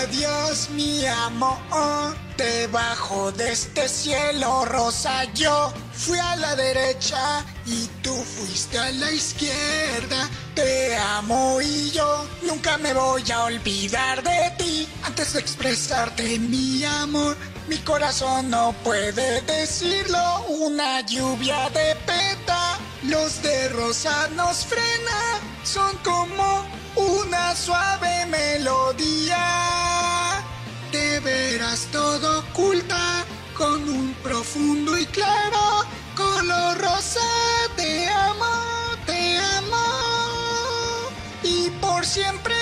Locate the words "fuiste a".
8.14-8.90